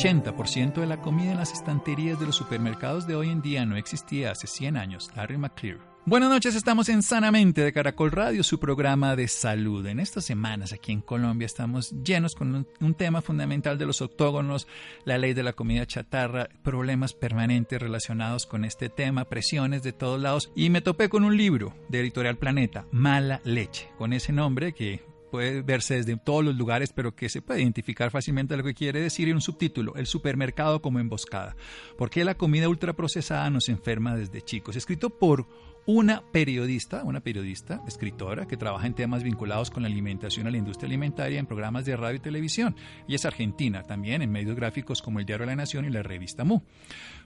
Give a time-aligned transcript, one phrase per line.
[0.00, 3.76] 80% de la comida en las estanterías de los supermercados de hoy en día no
[3.76, 5.10] existía hace 100 años.
[5.14, 5.78] Larry McClear.
[6.06, 9.84] Buenas noches, estamos en Sanamente de Caracol Radio, su programa de salud.
[9.84, 14.00] En estas semanas aquí en Colombia estamos llenos con un, un, tema fundamental de los
[14.00, 14.66] octógonos,
[15.04, 20.18] la ley de la comida chatarra, problemas permanentes relacionados con este tema, presiones de todos
[20.18, 20.50] lados.
[20.56, 25.10] Y me topé con un libro de Editorial Planeta, Mala Leche, con ese nombre que
[25.30, 29.00] puede verse desde todos los lugares, pero que se puede identificar fácilmente lo que quiere
[29.00, 31.56] decir y un subtítulo, el supermercado como emboscada.
[31.96, 34.76] ¿Por qué la comida ultraprocesada nos enferma desde chicos?
[34.76, 35.46] Escrito por
[35.86, 40.58] una periodista, una periodista, escritora, que trabaja en temas vinculados con la alimentación a la
[40.58, 42.76] industria alimentaria en programas de radio y televisión.
[43.08, 46.02] Y es argentina también, en medios gráficos como el Diario de la Nación y la
[46.02, 46.60] revista Mu.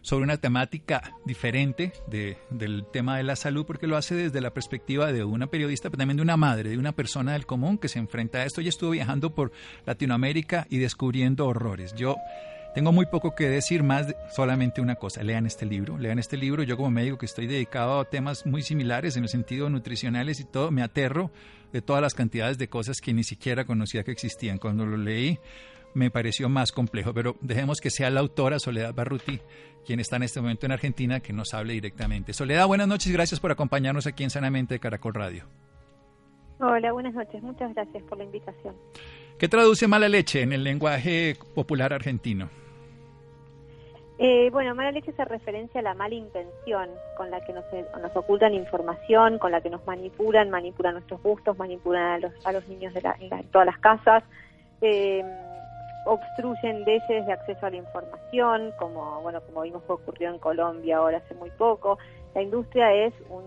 [0.04, 4.52] Sobre una temática diferente de, del tema de la salud, porque lo hace desde la
[4.52, 7.88] perspectiva de una periodista, pero también de una madre, de una persona del común que
[7.88, 8.60] se enfrenta a esto.
[8.60, 9.50] Y estuvo viajando por
[9.86, 11.94] Latinoamérica y descubriendo horrores.
[11.94, 12.16] Yo
[12.74, 15.22] tengo muy poco que decir más solamente una cosa.
[15.22, 16.64] Lean este libro, lean este libro.
[16.64, 20.44] Yo como médico que estoy dedicado a temas muy similares en el sentido nutricionales y
[20.44, 21.30] todo, me aterro
[21.72, 24.58] de todas las cantidades de cosas que ni siquiera conocía que existían.
[24.58, 25.38] Cuando lo leí
[25.94, 29.40] me pareció más complejo, pero dejemos que sea la autora Soledad Barruti
[29.84, 32.32] quien está en este momento en Argentina, que nos hable directamente.
[32.32, 35.44] Soledad, buenas noches, gracias por acompañarnos aquí en Sanamente de Caracol Radio.
[36.58, 38.74] Hola, buenas noches, muchas gracias por la invitación.
[39.38, 42.48] ¿Qué traduce mala leche en el lenguaje popular argentino?
[44.16, 47.64] Eh, bueno, mala leche hace referencia a la mala intención con la que nos,
[48.00, 52.52] nos, ocultan información, con la que nos manipulan, manipulan nuestros gustos, manipulan a los, a
[52.52, 54.22] los niños de la, en, la, en, todas las casas,
[54.80, 55.24] eh,
[56.04, 60.98] obstruyen leyes de acceso a la información, como bueno como vimos que ocurrió en Colombia
[60.98, 61.98] ahora hace muy poco.
[62.34, 63.44] La industria es un,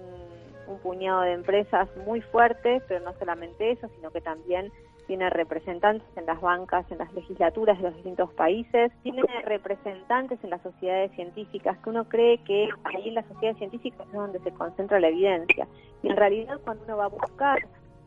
[0.84, 4.72] puñado de empresas muy fuertes, pero no solamente eso, sino que también
[5.07, 10.50] tiene representantes en las bancas, en las legislaturas de los distintos países, tiene representantes en
[10.50, 14.51] las sociedades científicas, que uno cree que ahí en las sociedades científicas es donde se
[14.51, 15.68] concentra la evidencia.
[16.03, 17.59] Y en realidad cuando uno va a buscar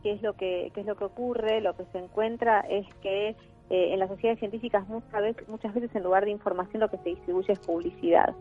[0.03, 3.35] qué es lo que, qué es lo que ocurre, lo que se encuentra es que
[3.71, 6.99] eh, en las sociedades científicas muchas veces, muchas veces en lugar de información lo que
[6.99, 8.35] se distribuye es publicidad.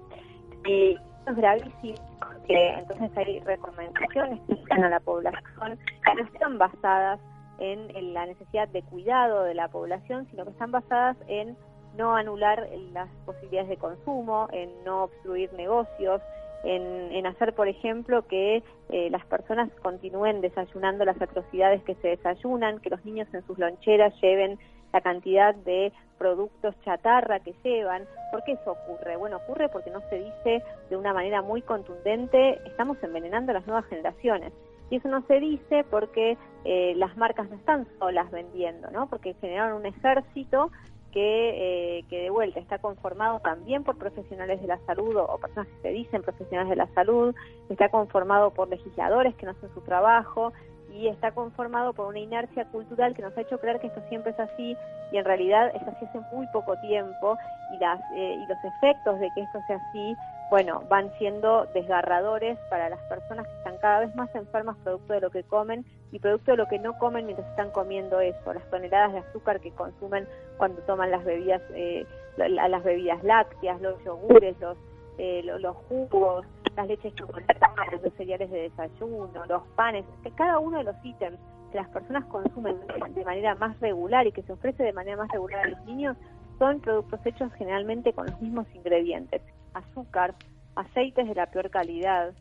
[0.66, 6.24] Y esto es gravísimo porque entonces hay recomendaciones que dan a la población que no
[6.24, 7.20] están basadas
[7.60, 11.56] en, en, la necesidad de cuidado de la población, sino que están basadas en
[11.96, 16.22] no anular las posibilidades de consumo, en no obstruir negocios,
[16.64, 22.10] en, en hacer, por ejemplo, que eh, las personas continúen desayunando las atrocidades que se
[22.10, 24.60] desayunan, que los niños en sus loncheras lleven
[24.94, 28.06] la cantidad de productos chatarra que llevan.
[28.32, 29.16] ¿Por qué eso ocurre?
[29.18, 33.66] Bueno, ocurre porque no se dice de una manera muy contundente, estamos envenenando a las
[33.68, 34.54] nuevas generaciones.
[34.92, 39.08] Y eso no se dice porque eh, las marcas no están solas vendiendo, ¿no?
[39.08, 40.72] Porque generaron un ejército
[41.12, 45.38] que, eh, que de vuelta está conformado también por profesionales de la salud o, o,
[45.40, 47.36] personas que se dicen profesionales de la salud,
[47.70, 50.54] está conformado por legisladores que no hacen su trabajo
[50.94, 54.32] y está conformado por una inercia cultural que nos ha hecho creer que esto siempre
[54.32, 54.76] es así
[55.12, 57.38] y en realidad es así hace muy poco tiempo
[57.74, 60.16] y, las, eh, y los efectos de que esto sea así
[60.50, 65.22] bueno, van siendo desgarradores para las personas que están cada vez más enfermas producto de
[65.22, 68.68] lo que comen y producto de lo que no comen mientras están comiendo eso, las
[68.72, 70.28] toneladas de azúcar que consumen
[70.58, 72.06] cuando toman las bebidas, eh,
[72.38, 74.78] las bebidas lácteas, los yogures, los,
[75.20, 76.46] eh, los jugos,
[76.80, 81.38] las leches chocolatadas, los cereales de desayuno, los panes, que cada uno de los ítems
[81.72, 82.78] que las personas consumen
[83.14, 86.16] de manera más regular y que se ofrece de manera más regular a los niños
[86.58, 89.42] son productos hechos generalmente con los mismos ingredientes
[89.74, 90.36] azúcar,
[90.76, 92.34] aceites de la peor calidad.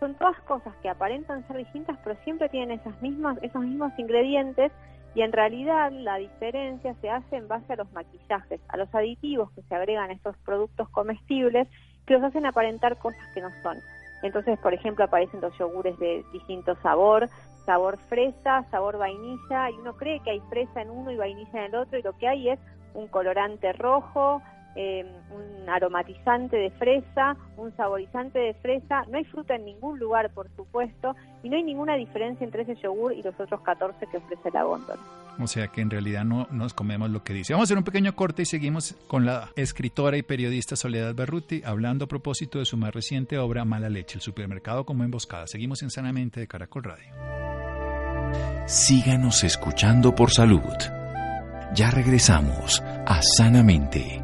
[0.00, 4.72] Son todas cosas que aparentan ser distintas, pero siempre tienen esas mismas, esos mismos ingredientes
[5.14, 9.52] y en realidad la diferencia se hace en base a los maquillajes, a los aditivos
[9.52, 11.68] que se agregan a estos productos comestibles
[12.06, 13.78] que los hacen aparentar cosas que no son.
[14.22, 17.28] Entonces, por ejemplo, aparecen los yogures de distinto sabor,
[17.66, 21.74] sabor fresa, sabor vainilla, y uno cree que hay fresa en uno y vainilla en
[21.74, 22.58] el otro, y lo que hay es
[22.94, 24.40] un colorante rojo,
[24.76, 30.30] eh, un aromatizante de fresa, un saborizante de fresa, no hay fruta en ningún lugar,
[30.32, 34.16] por supuesto, y no hay ninguna diferencia entre ese yogur y los otros 14 que
[34.16, 35.00] ofrece la góndola.
[35.40, 37.52] O sea que en realidad no nos comemos lo que dice.
[37.52, 41.62] Vamos a hacer un pequeño corte y seguimos con la escritora y periodista Soledad Berruti
[41.64, 45.46] hablando a propósito de su más reciente obra Mala Leche, el supermercado como emboscada.
[45.46, 47.12] Seguimos en Sanamente de Caracol Radio.
[48.66, 50.62] Síganos escuchando por salud.
[51.74, 54.23] Ya regresamos a Sanamente.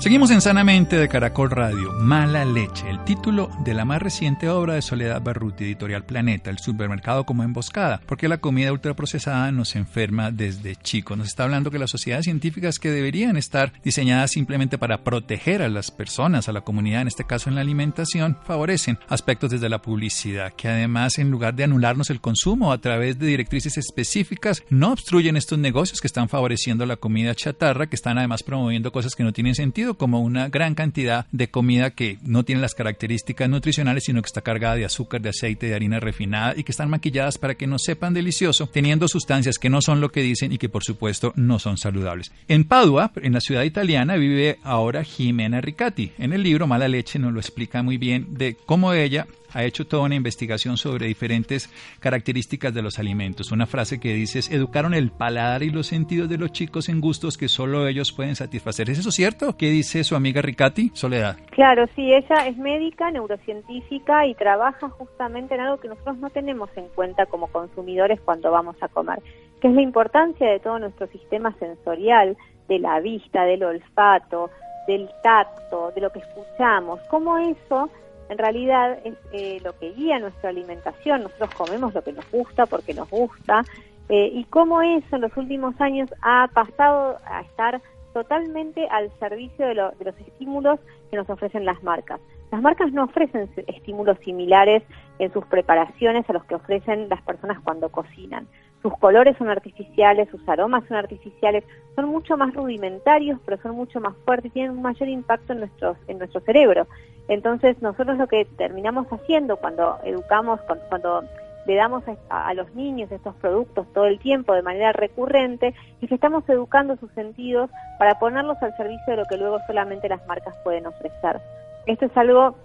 [0.00, 4.72] Seguimos en Sanamente de Caracol Radio, Mala Leche, el título de la más reciente obra
[4.72, 10.30] de Soledad Barruti, editorial Planeta, el supermercado como emboscada, porque la comida ultraprocesada nos enferma
[10.30, 11.18] desde chicos.
[11.18, 15.68] Nos está hablando que las sociedades científicas que deberían estar diseñadas simplemente para proteger a
[15.68, 19.82] las personas, a la comunidad, en este caso en la alimentación, favorecen aspectos desde la
[19.82, 24.92] publicidad, que además en lugar de anularnos el consumo a través de directrices específicas, no
[24.92, 29.24] obstruyen estos negocios que están favoreciendo la comida chatarra, que están además promoviendo cosas que
[29.24, 34.04] no tienen sentido como una gran cantidad de comida que no tiene las características nutricionales,
[34.04, 37.38] sino que está cargada de azúcar, de aceite, de harina refinada y que están maquilladas
[37.38, 40.68] para que no sepan delicioso, teniendo sustancias que no son lo que dicen y que
[40.68, 42.32] por supuesto no son saludables.
[42.48, 46.12] En Padua, en la ciudad italiana, vive ahora Jimena Ricati.
[46.18, 49.86] En el libro Mala Leche nos lo explica muy bien de cómo ella ha hecho
[49.86, 51.68] toda una investigación sobre diferentes
[52.00, 53.52] características de los alimentos.
[53.52, 57.36] Una frase que dice educaron el paladar y los sentidos de los chicos en gustos
[57.36, 58.90] que solo ellos pueden satisfacer.
[58.90, 59.56] ¿Es eso cierto?
[59.56, 60.90] ¿Qué dice su amiga Ricati?
[60.94, 61.36] Soledad.
[61.50, 66.70] Claro, sí, ella es médica, neurocientífica y trabaja justamente en algo que nosotros no tenemos
[66.76, 69.20] en cuenta como consumidores cuando vamos a comer,
[69.60, 72.36] que es la importancia de todo nuestro sistema sensorial,
[72.68, 74.50] de la vista, del olfato,
[74.86, 77.90] del tacto, de lo que escuchamos, cómo eso
[78.30, 81.24] en realidad es eh, lo que guía nuestra alimentación.
[81.24, 83.64] Nosotros comemos lo que nos gusta porque nos gusta
[84.08, 87.82] eh, y cómo eso en los últimos años ha pasado a estar
[88.14, 90.78] totalmente al servicio de, de los estímulos
[91.10, 92.20] que nos ofrecen las marcas.
[92.52, 94.82] Las marcas no ofrecen estímulos similares
[95.18, 98.46] en sus preparaciones a los que ofrecen las personas cuando cocinan.
[98.82, 104.00] Sus colores son artificiales, sus aromas son artificiales, son mucho más rudimentarios, pero son mucho
[104.00, 106.86] más fuertes, tienen un mayor impacto en, nuestros, en nuestro cerebro.
[107.30, 111.22] Entonces nosotros lo que terminamos haciendo cuando educamos, cuando,
[111.64, 115.72] le damos a, los niños estos productos todo el tiempo de manera recurrente,
[116.02, 120.08] es que estamos educando sus sentidos para ponerlos al servicio de lo que luego solamente
[120.08, 121.40] las marcas pueden ofrecer.
[121.86, 122.56] Esto es algo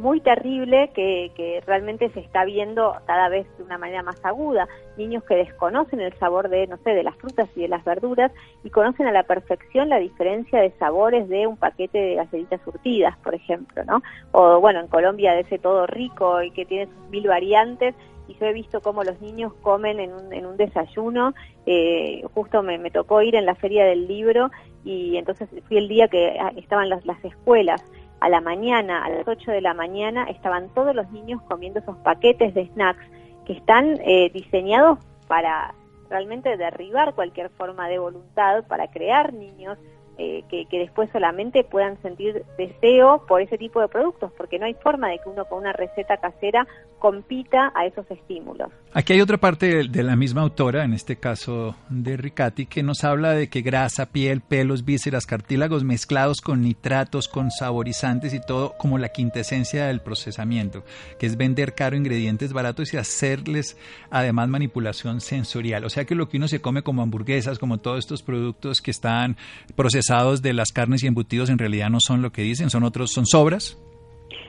[0.00, 4.66] muy terrible que, realmente se está viendo cada vez de una manera más aguda.
[4.96, 8.32] Niños que desconocen el sabor de, no sé, de las frutas y de las verduras
[8.64, 13.16] y conocen a la perfección la diferencia de sabores de un paquete de galletitas surtidas,
[13.18, 14.02] por ejemplo, ¿no?
[14.32, 17.94] O bueno, en Colombia de ese todo rico y que tiene mil variantes
[18.26, 21.34] y yo he visto cómo los niños comen en un, en un desayuno.
[21.66, 24.50] Eh, justo me, tocó ir en la feria del libro
[24.84, 27.84] y entonces fui el día que ah, estaban las escuelas
[28.20, 31.96] a la mañana, a las 8 de la mañana, estaban todos los niños comiendo esos
[31.98, 33.04] paquetes de snacks
[33.46, 35.74] que están eh, diseñados para
[36.08, 39.78] realmente derribar cualquier forma de voluntad, para crear niños
[40.22, 44.74] eh, que, después solamente puedan sentir deseo por ese tipo de productos, porque no hay
[44.74, 46.66] forma de que uno con una receta casera
[46.98, 48.70] compita a esos estímulos.
[48.92, 53.02] Aquí hay otra parte de, la misma autora, en este caso de Ricati, que nos
[53.02, 58.74] habla de que grasa, piel, pelos, vísceras, cartílagos mezclados con nitratos, con saborizantes y todo
[58.76, 60.84] como la quintesencia del procesamiento,
[61.18, 63.78] que es vender caro ingredientes baratos y hacerles
[64.10, 65.86] además manipulación sensorial.
[65.86, 68.90] O sea que lo que uno se come como hamburguesas, como todos estos productos que
[68.90, 69.38] están
[69.74, 73.12] procesados, de las carnes y embutidos en realidad no son lo que dicen, son otros,
[73.12, 73.78] son sobras?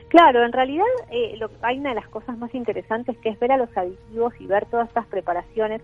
[0.08, 3.52] Claro, en realidad eh, lo, hay una de las cosas más interesantes que es ver
[3.52, 5.80] a los aditivos y ver todas estas preparaciones.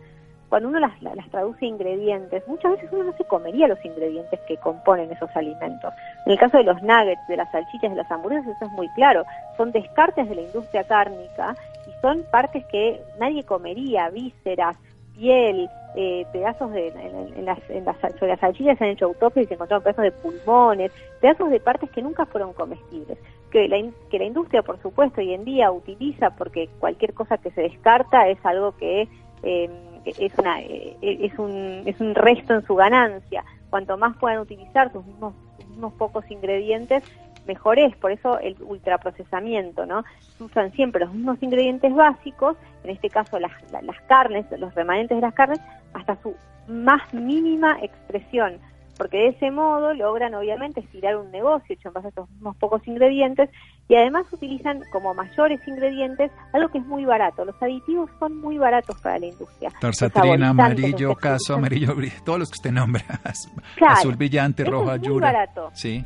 [0.49, 4.57] Cuando uno las, las traduce ingredientes, muchas veces uno no se comería los ingredientes que
[4.57, 5.95] componen esos alimentos.
[6.27, 8.89] En el caso de los nuggets, de las salchichas, de las hamburguesas, eso es muy
[8.97, 9.23] claro.
[9.57, 11.55] Son descartes de la industria cárnica
[11.87, 14.77] y son partes que nadie comería, vísceras,
[15.19, 19.49] piel, eh, pedazos de, en, las, en las, sobre salchichas se han hecho autopsias y
[19.49, 23.19] se encontraron pedazos de pulmones, pedazos de partes que nunca fueron comestibles,
[23.51, 27.51] que la, que la industria, por supuesto, hoy en día utiliza porque cualquier cosa que
[27.51, 29.09] se descarta es algo que
[29.43, 29.71] em,
[30.05, 33.45] es, una, eh, es, un, es un resto en su ganancia.
[33.69, 37.03] Cuanto más puedan utilizar sus mismos, sus mismos pocos ingredientes,
[37.49, 40.05] mejor es, por eso el ultraprocesamiento, ¿no?
[40.39, 45.23] usan siempre los mismos ingredientes básicos, en este caso las, las carnes, los remanentes de
[45.23, 45.59] las carnes,
[45.95, 46.37] hasta su
[46.69, 48.59] más mínima expresión.
[48.99, 52.57] porque de ese modo logran obviamente estirar un negocio hecho en base a estos mismos
[52.57, 53.49] pocos ingredientes
[53.89, 57.45] y además utilizan como mayores ingredientes algo que es muy barato.
[57.45, 59.71] Los aditivos son muy baratos para la industria.
[59.81, 63.03] Tarsatrina, amarillo, caso, amarillo, todos los que usted nombra.
[63.89, 65.71] Azul brillante, roja, es muy barato.
[65.73, 66.05] Sí.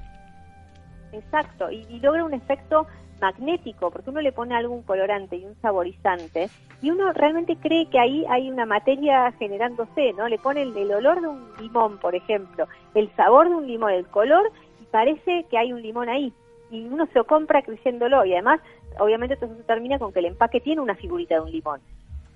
[1.13, 2.87] Exacto, y, logra un efecto
[3.21, 6.49] magnético, porque uno le pone algún colorante y un saborizante,
[6.81, 10.29] y uno realmente cree que ahí hay una materia generándose, ¿no?
[10.29, 14.07] Le pone el, olor de un limón, por ejemplo, el sabor de un limón, el
[14.07, 14.51] color,
[14.81, 16.33] y parece que hay un limón ahí.
[16.71, 18.61] Y uno se lo compra creyéndolo, y además,
[18.99, 21.81] obviamente, todo eso termina con que el empaque tiene una figurita de un limón.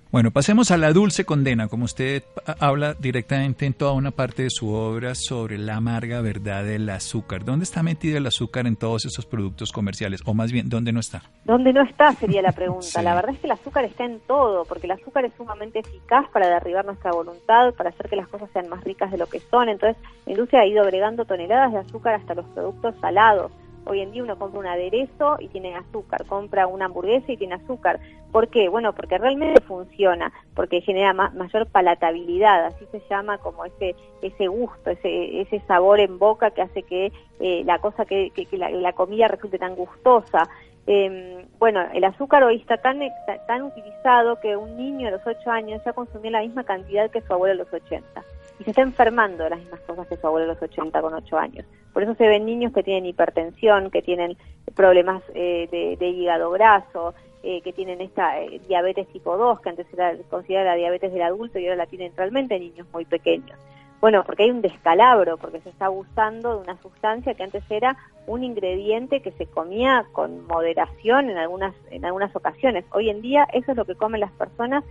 [0.09, 2.23] Bueno, pasemos a la dulce condena, como usted
[2.59, 7.43] habla directamente en toda una parte de su obra sobre la amarga verdad del azúcar.
[7.43, 10.21] ¿Dónde está metido el azúcar en todos esos productos comerciales?
[10.25, 11.23] O más bien, ¿dónde no está?
[11.43, 12.13] ¿Dónde no está?
[12.13, 13.01] Sería la pregunta.
[13.07, 16.25] La verdad es que el azúcar está en todo, porque el azúcar es sumamente eficaz
[16.31, 19.41] para derribar nuestra voluntad, para hacer que las cosas sean más ricas de lo que
[19.41, 19.67] son.
[19.67, 23.51] Entonces, la industria ha ido agregando toneladas de azúcar hasta los productos salados.
[23.89, 27.55] Hoy en día uno compra un aderezo y tiene azúcar, compra una hamburguesa y tiene
[27.55, 27.99] azúcar.
[28.31, 28.69] ¿Por qué?
[28.69, 34.89] Bueno, porque realmente funciona, porque genera mayor palatabilidad, así se llama como ese ese gusto,
[34.89, 39.57] ese ese sabor en boca que hace que eh, la cosa que, la, comida resulte
[39.57, 40.49] tan gustosa.
[40.85, 42.99] Eh, bueno, el azúcar hoy está tan,
[43.45, 47.21] tan utilizado que un niño a los 8 años ya consumió la misma cantidad que
[47.21, 48.23] su abuelo a los 80
[48.59, 51.13] y se está enfermando de las mismas cosas que su abuelo a los 80 con
[51.13, 51.65] 8 años.
[51.93, 54.37] Por eso se ven niños que tienen hipertensión, que tienen
[54.75, 55.67] problemas eh,
[55.99, 60.75] de, hígado graso, eh, que tienen esta eh, diabetes tipo 2, que antes era considerada
[60.75, 63.57] diabetes del adulto y ahora la tienen realmente niños muy pequeños.
[63.99, 67.97] Bueno, porque hay un descalabro, porque se está abusando de una sustancia que antes era
[68.27, 72.85] un ingrediente que se comía con moderación en algunas, en algunas ocasiones.
[72.91, 74.83] Hoy en día eso es lo que comen las personas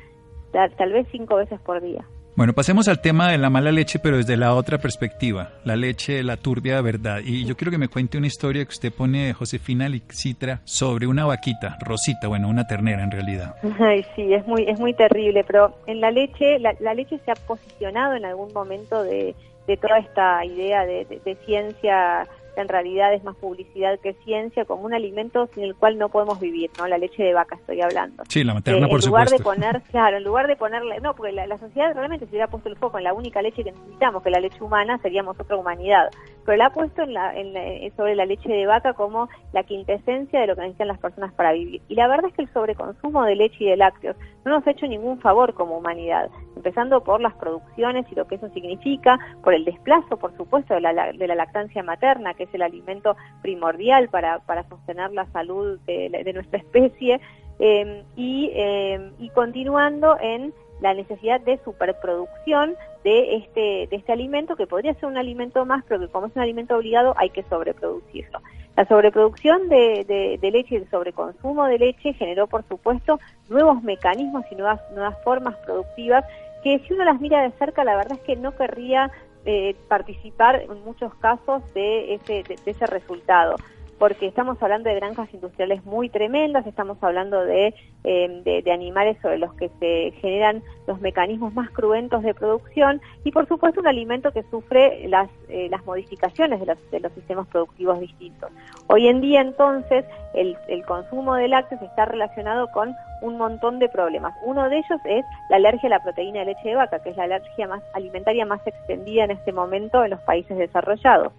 [0.77, 2.05] tal vez cinco veces por día.
[2.37, 6.23] Bueno, pasemos al tema de la mala leche, pero desde la otra perspectiva, la leche,
[6.23, 7.21] la turbia verdad.
[7.25, 11.07] Y yo quiero que me cuente una historia que usted pone de Josefina Lixitra sobre
[11.07, 13.55] una vaquita, Rosita, bueno, una ternera en realidad.
[13.81, 17.35] Ay, sí, es muy, es muy terrible, pero en la leche, la, leche se ha
[17.35, 19.35] posicionado en algún momento de,
[19.81, 22.29] toda esta idea de, de ciencia
[22.61, 26.41] en realidad es más publicidad que ciencia, como un alimento sin el cual no podemos
[26.41, 26.87] vivir, ¿no?
[26.87, 28.23] La leche de vaca estoy hablando.
[28.29, 31.15] Sí, la materna, eh, por En lugar de poner, claro, en lugar de ponerle, no,
[31.15, 34.23] porque la, sociedad realmente se hubiera puesto el foco en la única leche que necesitamos,
[34.23, 36.11] que la leche humana, seríamos otra humanidad.
[36.47, 39.65] Pero la ha puesto en la, en eh, sobre la leche de vaca como la
[39.65, 41.83] quintesencia de lo que necesitan las personas para vivir.
[41.89, 44.71] Y la verdad es que el sobreconsumo de leche y de lácteos no nos ha
[44.71, 49.55] hecho ningún favor como humanidad, empezando por las producciones y lo que eso significa, por
[49.55, 54.09] el desplazo, por supuesto, de la, de la lactancia materna, que es el alimento primordial
[54.09, 57.21] para, para sostener la salud de, nuestra especie,
[57.59, 64.57] em, y, em, y continuando en la necesidad de superproducción de este, de este alimento,
[64.57, 67.43] que podría ser un alimento más, pero que como es un alimento obligado hay que
[67.45, 68.41] sobreproducirlo.
[68.77, 73.19] La sobreproducción de, de, leche y el sobreconsumo de leche generó, por supuesto,
[73.49, 76.25] nuevos mecanismos y nuevas, nuevas formas productivas
[76.63, 79.11] que si uno las mira de cerca, la verdad es que no querría
[79.45, 83.57] eh, participar en muchos casos de ese, de, ese resultado
[83.99, 87.75] porque estamos hablando de granjas industriales muy tremendas, estamos hablando de,
[88.05, 93.33] em, de, animales sobre los que se generan los mecanismos más cruentos de producción y
[93.33, 97.47] por supuesto un alimento que sufre las, eh, las modificaciones de los, de los, sistemas
[97.49, 98.51] productivos distintos.
[98.89, 103.89] Hoy en día entonces el, el consumo de lácteos está relacionado con un montón de
[103.89, 104.35] problemas.
[104.45, 107.17] Uno de ellos es la alergia a la proteína de leche de vaca, que es
[107.17, 111.33] la alergia más alimentaria más extendida en este momento en los países desarrollados.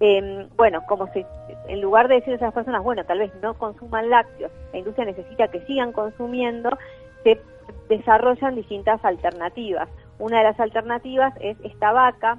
[0.00, 1.24] Eh, bueno, como si
[1.68, 5.06] en lugar de decir a esas personas, bueno, tal vez no consuman lácteos, la industria
[5.06, 6.70] necesita que sigan consumiendo,
[7.22, 7.40] se
[7.88, 9.88] desarrollan distintas alternativas.
[10.18, 12.38] Una de las alternativas es esta vaca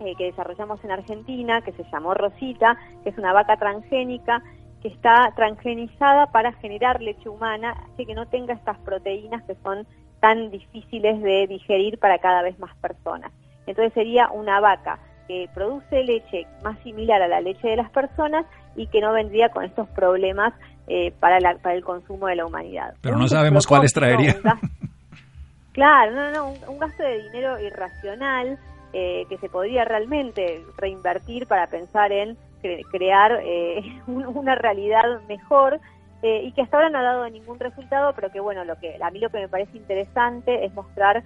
[0.00, 4.42] eh, que desarrollamos en Argentina, que se llamó Rosita, que es una vaca transgénica
[4.82, 9.86] que está transgenizada para generar leche humana, así que no tenga estas proteínas que son
[10.20, 13.32] tan difíciles de digerir para cada vez más personas.
[13.66, 18.46] Entonces sería una vaca que produce leche más similar a la leche de las personas
[18.76, 20.52] y que no vendría con estos problemas
[20.86, 22.94] eh, para, para el consumo de la humanidad.
[23.00, 24.36] Pero no sabemos cuáles traería.
[25.72, 28.58] claro, no, no, un, gasto de dinero irracional
[28.92, 32.36] eh, que se podría realmente reinvertir para pensar en
[32.90, 35.80] crear eh, una realidad mejor
[36.22, 39.10] y que hasta ahora no ha dado ningún resultado, pero que bueno, lo que a
[39.10, 41.22] mí lo que me parece interesante es mostrar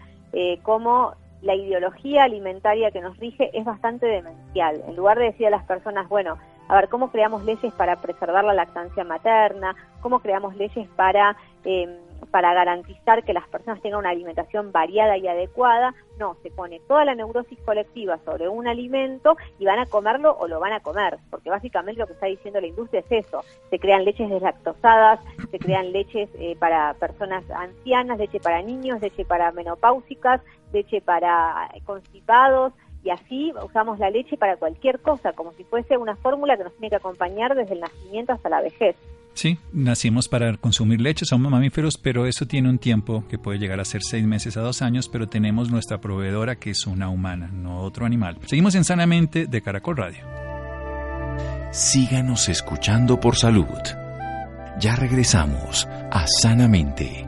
[0.65, 4.83] cómo la ideología alimentaria que nos rige es bastante demencial.
[4.87, 6.37] En lugar de decir a las personas, bueno,
[6.69, 9.75] a ver, ¿cómo creamos leyes para preservar la lactancia materna?
[10.03, 11.91] ¿Cómo creamos leyes para em,
[12.31, 15.95] para garantizar que las personas tengan una alimentación variada y adecuada.
[16.19, 20.49] No, se pone toda la neurosis colectiva sobre un alimento y van a comerlo o
[20.49, 23.45] lo van a comer, porque básicamente lo que está diciendo la industria es eso.
[23.71, 29.25] Se crean leches deslactosadas, se crean leches eh, para personas ancianas, leche para niños, leche
[29.25, 30.43] para menopáusicas,
[30.73, 32.73] leche para constipados,
[33.05, 36.73] y así usamos la leche para cualquier cosa, como si fuese una fórmula que nos
[36.75, 38.97] tiene que acompañar desde el nacimiento hasta la vejez.
[39.35, 43.79] Sí, nacimos para consumir leche, somos mamíferos, pero eso tiene un tiempo que puede llegar
[43.79, 47.49] a ser seis meses a dos años, pero tenemos nuestra proveedora que es una humana,
[47.53, 48.39] no otro animal.
[48.47, 50.25] Seguimos en Sanamente de Caracol Radio.
[51.71, 53.67] Síganos escuchando por salud.
[54.81, 57.28] Ya regresamos a Sanamente.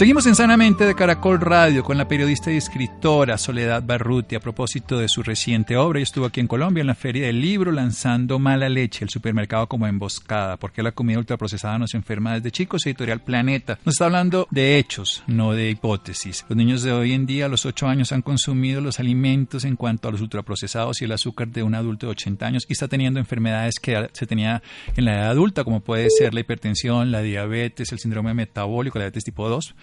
[0.00, 4.98] Seguimos en Sanamente de Caracol Radio con la periodista y escritora Soledad Barruti a propósito
[4.98, 5.98] de su reciente obra.
[5.98, 9.66] Ella estuvo aquí en Colombia en la Feria del Libro lanzando Mala Leche, el supermercado
[9.66, 13.78] como emboscada, porque la comida ultraprocesada nos enferma desde chicos, editorial Planeta.
[13.84, 16.46] Nos está hablando de hechos, no de hipótesis.
[16.48, 19.76] Los niños de hoy en día a los 8 años han consumido los alimentos en
[19.76, 22.88] cuanto a los ultraprocesados y el azúcar de un adulto de 80 años y está
[22.88, 24.62] teniendo enfermedades que se tenía
[24.96, 29.04] en la edad adulta, como puede ser la hipertensión, la diabetes, el síndrome metabólico, la
[29.04, 29.74] diabetes tipo 2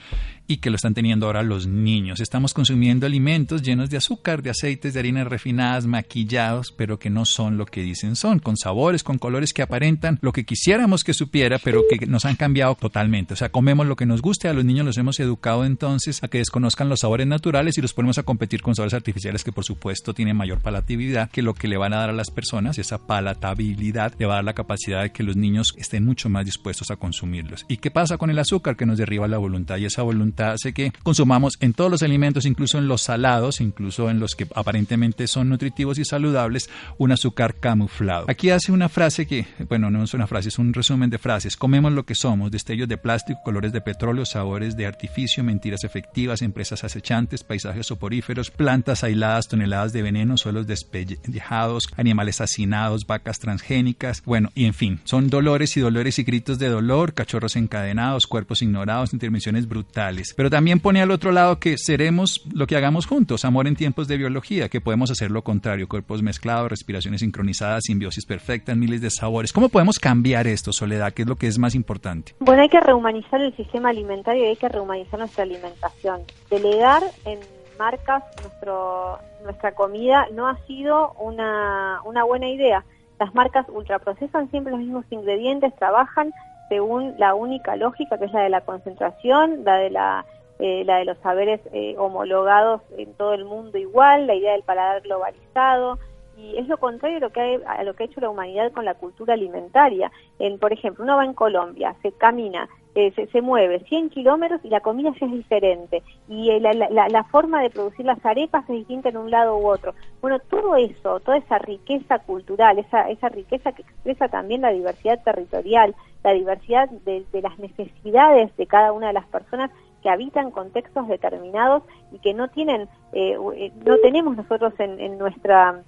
[0.48, 2.22] y que lo están teniendo ahora los niños.
[2.22, 7.26] Estamos consumiendo alimentos llenos de azúcar, de aceites, de harinas refinadas, maquillados, pero que no
[7.26, 11.14] son lo que dicen son, con sabores, con colores que aparentan lo que quisiéramos que
[11.14, 13.34] supiera, pero que nos han cambiado totalmente.
[13.34, 16.30] O sea, comemos lo que nos guste, a los niños los hemos educado entonces a
[16.30, 19.66] que desconozcan los sabores naturales y los ponemos a competir con sabores artificiales que por
[19.66, 23.00] supuesto tienen mayor palatabilidad que lo que le van a dar a las personas, esa
[23.00, 26.92] palatabilidad le va a dar la capacidad de que los niños estén mucho más dispuestos
[26.92, 27.66] a consumirlos.
[27.68, 30.92] ¿Y qué pasa con el azúcar que nos derriba la voluntad y voluntad hace que
[31.04, 35.50] consumamos en todos los alimentos, incluso en los salados, incluso en los que aparentemente son
[35.50, 38.26] nutritivos y saludables, un azúcar camuflado.
[38.28, 41.56] Aquí hace una frase que, bueno, no es una frase, es un resumen de frases.
[41.56, 46.42] Comemos lo que somos, destellos de plástico, colores de petróleo, sabores de artificio, mentiras efectivas,
[46.42, 54.24] empresas acechantes, paisajes soporíferos, plantas aisladas, toneladas de veneno, suelos despellejados, animales hacinados, vacas transgénicas,
[54.26, 58.62] bueno, y en fin, son dolores y dolores y gritos de dolor, cachorros encadenados, cuerpos
[58.62, 59.87] ignorados, intervenciones brutales.
[60.36, 64.08] Pero también pone al otro lado que seremos lo que hagamos juntos, amor en tiempos
[64.08, 69.10] de biología, que podemos hacer lo contrario, cuerpos mezclados, respiraciones sincronizadas, simbiosis perfecta, miles de
[69.10, 69.52] sabores.
[69.52, 71.14] ¿Cómo podemos cambiar esto, Soledad?
[71.14, 72.36] ¿Qué es lo que es más importante?
[72.40, 76.22] Bueno, hay que rehumanizar el sistema alimentario y hay que rehumanizar nuestra alimentación.
[76.52, 77.40] Delegar en
[77.80, 82.84] marcas nuestro, nuestra comida no ha sido una, una buena idea.
[83.20, 86.32] Las marcas ultraprocesan siempre los mismos ingredientes, trabajan
[86.70, 90.26] según la única lógica que es la de la concentración, la de la,
[90.60, 94.64] eh, la de los saberes eh, homologados en todo el mundo igual, la idea del
[94.64, 96.00] paladar globalizado,
[96.38, 98.72] y es lo contrario a lo que, ha, a lo que ha hecho la humanidad
[98.72, 100.12] con la cultura alimentaria.
[100.38, 104.70] En, por ejemplo, uno va en Colombia, se camina, eh, se, mueve 100 kilómetros y
[104.70, 106.04] la comida ya es diferente.
[106.28, 109.68] Y la, la, la, forma de producir las arepas es distinta en un lado u
[109.68, 109.94] otro.
[110.22, 115.24] Bueno, todo eso, toda esa riqueza cultural, esa, esa riqueza que expresa también la diversidad
[115.24, 115.96] territorial,
[116.28, 119.72] la diversidad de, las necesidades de cada una de las personas
[120.04, 125.84] que habitan contextos determinados y que no tienen, eh, eh, no tenemos nosotros en, nuestra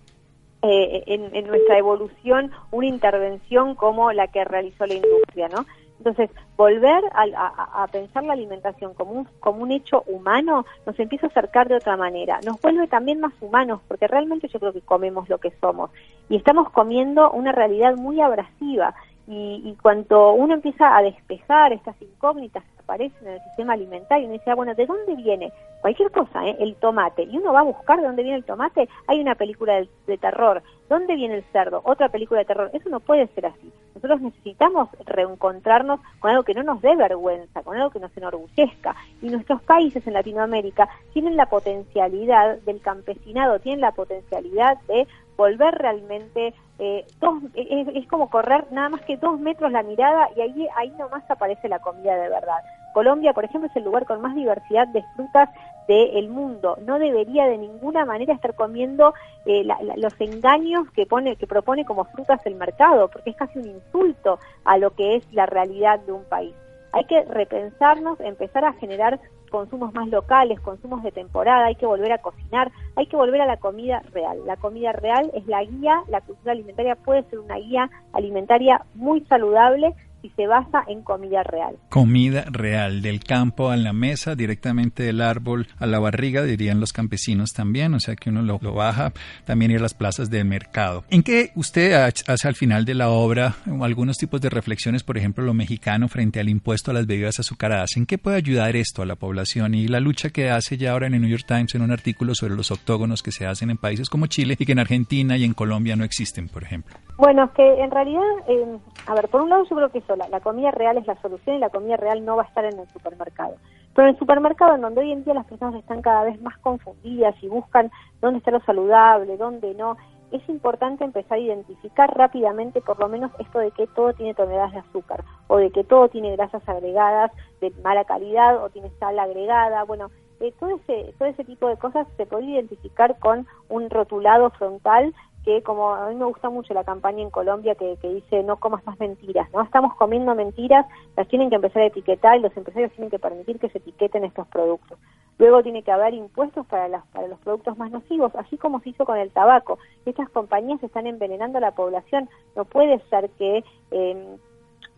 [0.61, 5.65] eh, en, nuestra evolución una intervención como la que realizó la industria, ¿no?
[5.97, 11.29] Entonces, volver a, pensar la alimentación como un, como un hecho humano nos empieza a
[11.29, 12.39] acercar de otra manera.
[12.45, 15.91] Nos vuelve también más humanos, porque realmente yo creo que comemos lo que somos.
[16.29, 18.95] Y estamos comiendo una realidad muy abrasiva.
[19.29, 24.25] Y, y cuando uno empieza a despejar estas incógnitas que aparecen en el sistema alimentario,
[24.25, 25.53] uno dice, ah, bueno, ¿de dónde viene?
[25.81, 26.57] Cualquier cosa, ¿eh?
[26.59, 27.23] el tomate.
[27.23, 28.89] Y uno va a buscar de dónde viene el tomate.
[29.05, 30.63] Hay una película de, de terror.
[30.89, 31.81] ¿Dónde viene el cerdo?
[31.85, 32.71] Otra película de terror.
[32.73, 33.71] Eso no puede ser así.
[33.93, 38.95] Nosotros necesitamos reencontrarnos con algo que no nos dé vergüenza, con algo que nos enorgullezca.
[39.21, 45.07] Y nuestros países en Latinoamérica tienen la potencialidad del campesinado, tienen la potencialidad de
[45.39, 50.41] volver realmente eh, dos, es, como correr nada más que dos metros la mirada y
[50.41, 52.61] ahí, ahí nomás aparece la comida de verdad.
[52.93, 55.49] Colombia, por ejemplo, es el lugar con más diversidad de frutas
[55.87, 56.77] del mundo.
[56.85, 59.13] No debería de ninguna manera estar comiendo
[59.45, 63.67] eh, los engaños que pone, que propone como frutas el mercado, porque es casi un
[63.67, 66.53] insulto a lo que es la realidad de un país.
[66.91, 72.11] Hay que repensarnos, empezar a generar consumos más locales, consumos de temporada, hay que volver
[72.11, 74.37] a cocinar, hay que volver a la comida real.
[74.45, 79.21] La comida real es la guía, la cultura alimentaria puede ser una guía alimentaria muy
[79.25, 81.75] saludable y se basa en comida real.
[81.89, 86.93] Comida real, del campo a la mesa, directamente del árbol a la barriga, dirían los
[86.93, 89.13] campesinos también, o sea que uno lo, baja,
[89.45, 91.03] también ir a las plazas del mercado.
[91.09, 95.43] ¿En qué usted hace al final de la obra algunos tipos de reflexiones, por ejemplo,
[95.43, 97.95] lo mexicano frente al impuesto a las bebidas azucaradas?
[97.97, 101.07] ¿En qué puede ayudar esto a la población y la lucha que hace ya ahora
[101.07, 103.77] en el New York Times en un artículo sobre los octógonos que se hacen en
[103.77, 106.95] países como Chile y que en Argentina y en Colombia no existen, por ejemplo?
[107.17, 108.77] Bueno, que en realidad, eh,
[109.07, 111.59] a ver, por un lado yo creo que la, comida real es la solución y
[111.59, 113.55] la comida real no va a estar en el supermercado.
[113.93, 116.57] Pero en el supermercado, en donde hoy en día las personas están cada vez más
[116.59, 117.91] confundidas y buscan
[118.21, 119.97] dónde está lo saludable, dónde no,
[120.31, 124.73] es importante empezar a identificar rápidamente por lo menos esto de que todo tiene toneladas
[124.73, 129.17] de azúcar o de que todo tiene grasas agregadas de mala calidad o tiene sal
[129.17, 129.83] agregada.
[129.85, 134.51] Bueno, eh, todo, ese, todo ese tipo de cosas se puede identificar con un rotulado
[134.51, 138.57] frontal que como a mí me gusta mucho la campaña en Colombia que, dice no
[138.57, 139.61] comas más mentiras, ¿no?
[139.61, 143.59] Estamos comiendo mentiras, las tienen que empezar a etiquetar y los empresarios tienen que permitir
[143.59, 144.99] que se etiqueten estos productos.
[145.37, 149.05] Luego tiene que haber impuestos para, para los productos más nocivos, así como se hizo
[149.05, 149.79] con el tabaco.
[150.05, 152.29] Estas compañías están envenenando a la población.
[152.57, 154.37] No puede ser que eh,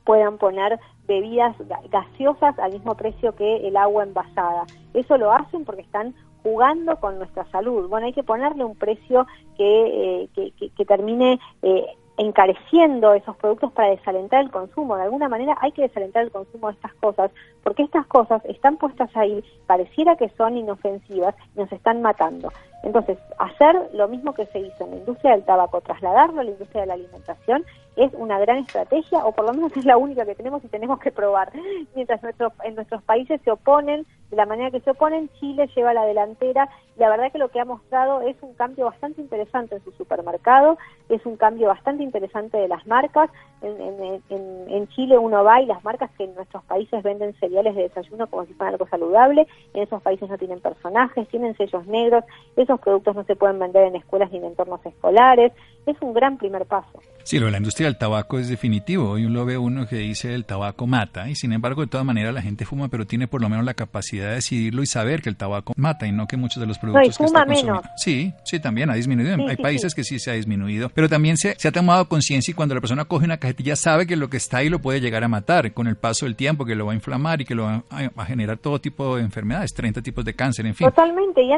[0.03, 1.55] puedan poner bebidas
[1.89, 4.65] gaseosas al mismo precio que el agua envasada.
[4.93, 7.87] Eso lo hacen porque están jugando con nuestra salud.
[7.87, 9.27] Bueno, hay que ponerle un precio
[9.57, 11.85] que, eh, que, termine eh,
[12.17, 14.95] encareciendo esos productos para desalentar el consumo.
[14.95, 17.31] De alguna manera hay que desalentar el consumo de estas cosas,
[17.63, 22.51] porque estas cosas están puestas ahí, pareciera que son inofensivas y nos están matando.
[22.83, 26.51] Entonces, hacer lo mismo que se hizo en la industria del tabaco, trasladarlo a la
[26.51, 27.63] industria de la alimentación,
[27.95, 30.99] es una gran estrategia, o por lo menos es la única que tenemos y tenemos
[30.99, 31.51] que probar.
[31.95, 35.93] Mientras nuestros, en nuestros países se oponen, de la manera que se oponen, Chile lleva
[35.93, 36.69] la delantera.
[36.95, 40.77] La verdad que lo que ha mostrado es un cambio bastante interesante en su supermercado,
[41.09, 43.29] es un cambio bastante interesante de las marcas.
[43.61, 47.83] En, en, Chile uno va y las marcas que en nuestros países venden cereales de
[47.83, 52.23] desayuno como si fueran algo saludable, en esos países no tienen personajes, tienen sellos negros,
[52.71, 55.51] esos productos no se pueden vender en escuelas ni en entornos escolares.
[55.85, 56.99] Es un gran primer paso.
[57.23, 59.11] Sí, lo de la industria del tabaco es definitivo.
[59.11, 62.33] Hoy lo ve uno que dice el tabaco mata y sin embargo de todas maneras
[62.33, 65.29] la gente fuma, pero tiene por lo menos la capacidad de decidirlo y saber que
[65.29, 67.81] el tabaco mata y no que muchos de los productos que está consumiendo.
[67.97, 69.37] Sí, sí, también ha disminuido.
[69.47, 72.55] Hay países que sí se ha disminuido, pero también se, se ha tomado conciencia y
[72.55, 75.23] cuando la persona coge una cajetilla sabe que lo que está ahí lo puede llegar
[75.23, 77.63] a matar con el paso del tiempo, que lo va a inflamar y que lo
[77.63, 80.87] va a, generar todo tipo de enfermedades, 30 tipos de cáncer, en fin.
[80.87, 81.53] Totalmente, y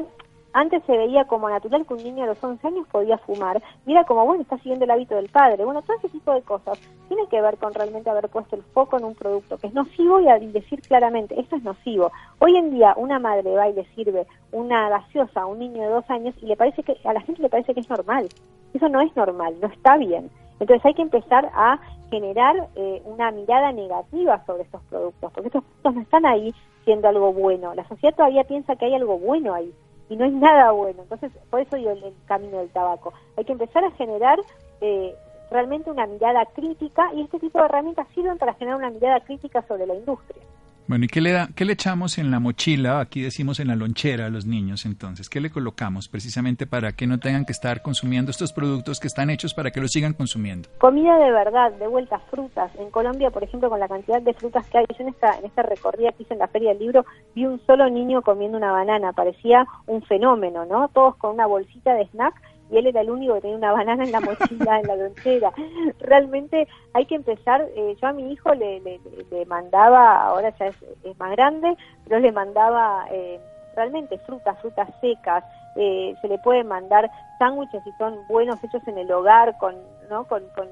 [0.54, 4.04] antes se veía como natural que un niño a los 11 años podía fumar, mira
[4.06, 5.66] como, bueno, está siguiendo el hábito del padre.
[5.66, 8.98] Bueno, todo ese tipo de cosas tiene que ver con realmente haber puesto el foco
[8.98, 12.12] en un producto que es nocivo y decir claramente, esto es nocivo.
[12.40, 15.90] Hoy en día una madre va y le sirve una gaseosa a un niño de
[15.90, 18.30] dos años y le parece que a la gente le parece que es normal.
[18.74, 20.30] Eso no es normal, no está bien.
[20.60, 25.64] Entonces hay que empezar a generar eh, una mirada negativa sobre estos productos, porque estos
[25.64, 26.54] productos no están ahí
[26.86, 27.74] siendo algo bueno.
[27.74, 29.74] La sociedad todavía piensa que hay algo bueno ahí
[30.10, 31.04] y no es nada bueno.
[31.04, 33.14] Entonces, por eso digo el, camino del tabaco.
[33.38, 34.40] Hay que empezar a generar
[34.82, 35.16] eh,
[35.52, 39.62] realmente una mirada crítica y este tipo de herramientas sirven para generar una mirada crítica
[39.68, 40.44] sobre la industria.
[40.86, 43.00] Bueno, ¿y qué le, da, qué le echamos en la mochila?
[43.00, 47.08] Aquí decimos en la lonchera a los niños, entonces, ¿qué le colocamos precisamente para que
[47.08, 50.68] no tengan que estar consumiendo estos productos que están hechos para que los sigan consumiendo?
[50.80, 52.70] Comida de verdad, de vuelta, frutas.
[52.78, 55.46] En Colombia, por ejemplo, con la cantidad de frutas que hay, yo en esta, en
[55.46, 58.74] esta recorrida que hice en la Feria del Libro, vi un solo niño comiendo una
[58.74, 60.90] banana, parecía un fenómeno, ¿no?
[60.90, 62.36] Todos con una bolsita de snack
[62.70, 65.52] y él era el único que tenía una banana en la mochila, en la lonchera.
[66.00, 70.76] Realmente hay que empezar, eh, yo a mi hijo le, le, mandaba, ahora ya es,
[71.18, 73.40] más grande, pero le mandaba eh,
[73.76, 75.44] realmente frutas, frutas secas,
[75.76, 79.76] eh, se le puede mandar sándwiches si son buenos hechos en el hogar, con,
[80.10, 80.26] ¿no?
[80.26, 80.68] con, con,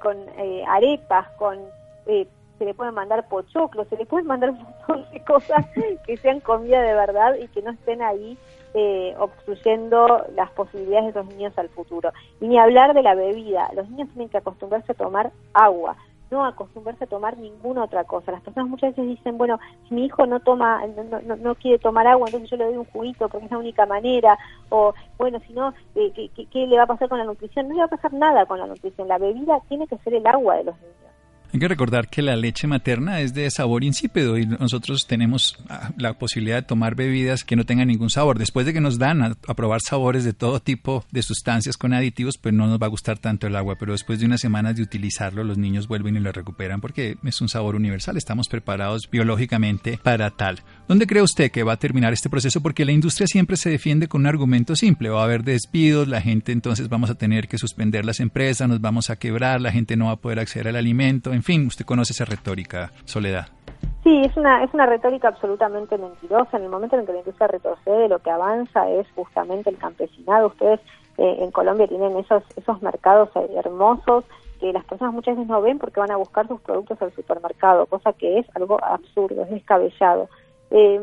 [0.00, 0.16] con
[0.66, 1.58] arepas, con
[2.58, 5.66] se le pueden mandar pochoclos, se le pueden mandar un montón de cosas
[6.06, 8.38] que sean comida de verdad y que no estén ahí
[8.74, 12.12] eh, obstruyendo las posibilidades de los niños al futuro.
[12.40, 15.96] Y ni hablar de la bebida, los niños tienen que acostumbrarse a tomar agua,
[16.30, 18.32] no acostumbrarse a tomar ninguna otra cosa.
[18.32, 22.06] Las personas muchas veces dicen, bueno, si mi hijo no toma, no, no, quiere tomar
[22.08, 24.36] agua, entonces yo le doy un juguito porque es la única manera,
[24.70, 27.68] o bueno, si no, eh, ¿qué, ¿qué le va a pasar con la nutrición?
[27.68, 30.26] No le va a pasar nada con la nutrición, la bebida tiene que ser el
[30.26, 31.13] agua de los niños.
[31.54, 35.92] Hay que recordar que la leche materna es de sabor insípido y nosotros tenemos ah,
[35.96, 38.40] la posibilidad de tomar bebidas que no tengan ningún sabor.
[38.40, 42.38] Después de que nos dan a, probar sabores de todo tipo de sustancias con aditivos,
[42.38, 44.82] pues no nos va a gustar tanto el agua, pero después de unas semanas de
[44.82, 48.16] utilizarlo, los niños vuelven y lo recuperan porque es un sabor universal.
[48.16, 50.60] Estamos preparados biológicamente para tal.
[50.88, 52.62] ¿Dónde cree usted que va a terminar este proceso?
[52.62, 55.08] Porque la industria siempre se defiende con un argumento simple.
[55.08, 58.80] Va a haber despidos, la gente entonces vamos a tener que suspender las empresas, nos
[58.80, 61.84] vamos a quebrar, la gente no va a poder acceder al alimento, en fin, usted
[61.84, 63.46] conoce esa retórica, Soledad.
[64.02, 66.56] Sí, es una, es una retórica absolutamente mentirosa.
[66.56, 70.48] En el momento en que la industria retrocede, lo que avanza es justamente el campesinado.
[70.48, 70.80] Ustedes
[71.18, 74.24] eh, en Colombia tienen esos, esos mercados hermosos
[74.60, 77.86] que las personas muchas veces no ven porque van a buscar sus productos al supermercado,
[77.86, 80.28] cosa que es algo absurdo, es descabellado.
[80.70, 81.00] Eh,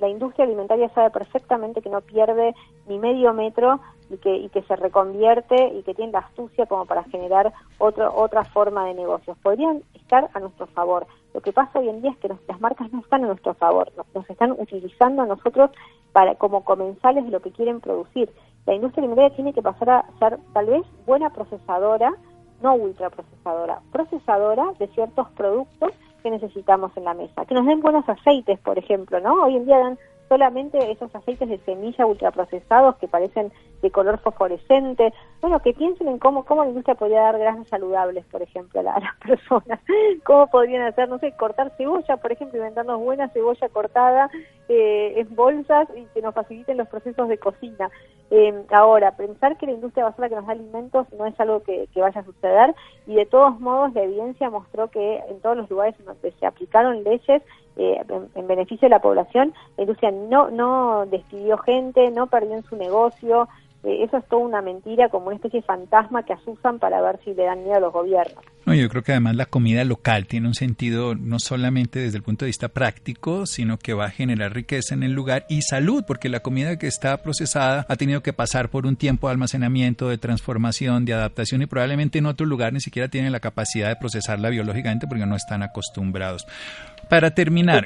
[0.00, 2.54] la industria alimentaria sabe perfectamente que no pierde
[2.88, 6.86] ni medio metro y que, y que se reconvierte y que tiene la astucia como
[6.86, 9.36] para generar otro, otra forma de negocios.
[9.42, 11.06] Podrían estar a nuestro favor.
[11.34, 13.92] Lo que pasa hoy en día es que las marcas no están a nuestro favor,
[14.14, 15.70] nos, están utilizando a nosotros
[16.12, 18.32] para como comensales de lo que quieren producir.
[18.66, 22.12] La industria alimentaria tiene que pasar a ser tal vez buena procesadora,
[22.62, 27.44] no ultraprocesadora, procesadora de ciertos productos que necesitamos en la mesa.
[27.44, 29.44] Que nos den buenos aceites, por ejemplo, ¿no?
[29.44, 35.12] Hoy en día dan solamente esos aceites de semilla ultraprocesados que parecen de color fosforescente.
[35.40, 38.82] Bueno, que piensen en cómo, cómo la industria podría dar grasas saludables, por ejemplo, a,
[38.82, 39.80] las personas.
[40.24, 44.30] Cómo podrían hacer, no sé, cortar cebolla, por ejemplo, inventarnos buena cebolla cortada
[44.68, 47.90] eh, en bolsas y que nos faciliten los procesos de cocina.
[48.32, 51.64] Eh, ahora, pensar que la industria a la que nos da alimentos no es algo
[51.64, 52.74] que, vaya a suceder
[53.06, 57.02] y de todos modos la evidencia mostró que en todos los lugares donde se aplicaron
[57.02, 57.42] leyes
[57.76, 58.00] eh,
[58.36, 62.76] en, beneficio de la población, la industria no, no despidió gente, no perdió en su
[62.76, 63.48] negocio,
[63.82, 67.32] eso es toda una mentira, como una especie de fantasma que asusan para ver si
[67.32, 68.44] le dan miedo a los gobiernos.
[68.66, 72.22] No, yo creo que además la comida local tiene un sentido no solamente desde el
[72.22, 76.04] punto de vista práctico, sino que va a generar riqueza en el lugar y salud,
[76.06, 80.08] porque la comida que está procesada ha tenido que pasar por un tiempo de almacenamiento,
[80.08, 83.96] de transformación, de adaptación y probablemente en otro lugar ni siquiera tienen la capacidad de
[83.96, 86.46] procesarla biológicamente porque no están acostumbrados.
[87.10, 87.84] Para terminar,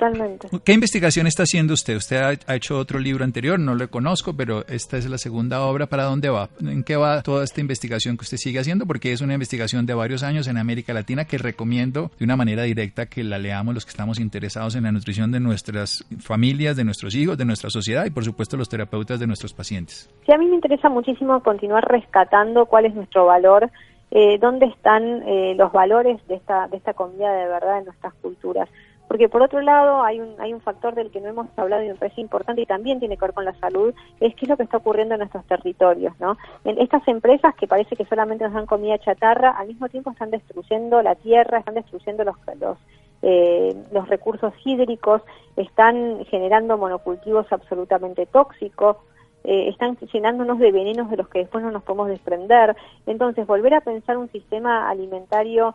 [0.64, 1.96] ¿qué investigación está haciendo usted?
[1.96, 5.86] Usted ha, hecho otro libro anterior, no lo conozco, pero esta es la segunda obra.
[5.86, 6.50] ¿Para dónde va?
[6.60, 8.84] ¿En qué va toda esta investigación que usted sigue haciendo?
[8.84, 12.64] Porque es una investigación de varios años en América Latina que recomiendo de una manera
[12.64, 16.84] directa que la leamos los que estamos interesados en la nutrición de nuestras familias, de
[16.84, 20.10] nuestros hijos, de nuestra sociedad y por supuesto los terapeutas de nuestros pacientes.
[20.26, 23.70] Sí, a mí me interesa muchísimo continuar rescatando cuál es nuestro valor
[24.16, 28.14] eh, dónde están eh, los valores de esta, de esta comida de verdad en nuestras
[28.14, 28.68] culturas.
[29.08, 31.88] Porque por otro lado hay un, hay un factor del que no hemos hablado y
[31.88, 34.56] me parece importante y también tiene que ver con la salud, es qué es lo
[34.56, 36.36] que está ocurriendo en nuestros territorios, ¿no?
[36.64, 40.30] En estas empresas que parece que solamente nos dan comida chatarra, al mismo tiempo están
[40.30, 42.78] destruyendo la tierra, están destruyendo los, los
[43.26, 45.22] eh, los recursos hídricos,
[45.56, 48.98] están generando monocultivos absolutamente tóxicos,
[49.44, 52.76] eh, están llenándonos de venenos de los que después no nos podemos desprender.
[53.06, 55.74] Entonces, volver a pensar un sistema alimentario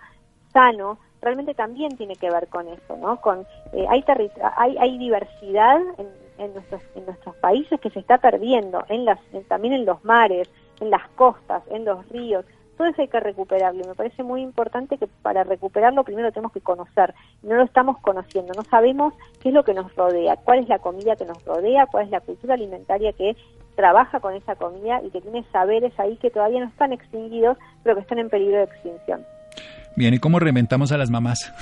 [0.54, 3.20] sano realmente también tiene que ver con eso, ¿no?
[3.22, 4.04] Con eh, hay,
[4.56, 9.20] hay hay diversidad en, en, nuestros en nuestros países que se está perdiendo, en las
[9.48, 12.46] también en los mares, en las costas, en los ríos.
[12.78, 16.62] Todo eso hay que recuperarlo me parece muy importante que para recuperarlo primero tenemos que
[16.62, 17.14] conocer.
[17.44, 20.80] No lo estamos conociendo, no sabemos qué es lo que nos rodea, cuál es la
[20.80, 23.36] comida que nos rodea, cuál es la cultura alimentaria que
[23.76, 27.96] trabaja con esa comida y que tiene saberes ahí que todavía no están extinguidos, pero
[27.96, 29.26] que están en peligro de extinción.
[29.96, 31.54] Bien, ¿y cómo reventamos a las mamás?